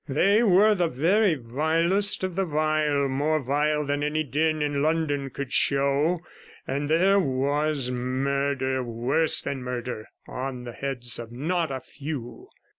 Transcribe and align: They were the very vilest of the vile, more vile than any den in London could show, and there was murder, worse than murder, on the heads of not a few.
They 0.09 0.41
were 0.41 0.73
the 0.73 0.87
very 0.87 1.35
vilest 1.35 2.23
of 2.23 2.33
the 2.33 2.45
vile, 2.45 3.07
more 3.07 3.39
vile 3.39 3.85
than 3.85 4.01
any 4.01 4.23
den 4.23 4.59
in 4.63 4.81
London 4.81 5.29
could 5.29 5.53
show, 5.53 6.21
and 6.65 6.89
there 6.89 7.19
was 7.19 7.91
murder, 7.91 8.81
worse 8.81 9.43
than 9.43 9.61
murder, 9.61 10.07
on 10.27 10.63
the 10.63 10.73
heads 10.73 11.19
of 11.19 11.31
not 11.31 11.69
a 11.71 11.79
few. 11.81 12.47